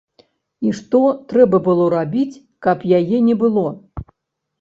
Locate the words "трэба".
1.33-1.59